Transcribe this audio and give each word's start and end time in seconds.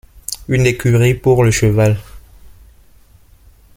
Une 0.47 0.65
écurie 0.65 1.13
pour 1.13 1.43
le 1.43 1.51
cheval 1.51 1.95